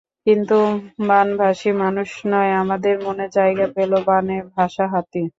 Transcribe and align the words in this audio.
কিন্তু 0.27 0.57
বানভাসি 1.07 1.69
মানুষ 1.81 2.09
নয়, 2.25 2.51
আমাদের 2.61 2.95
মনে 3.05 3.25
জায়গা 3.37 3.65
পেল 3.75 3.91
বানে 4.07 4.37
ভাসা 4.53 4.85
হাতি। 4.93 5.23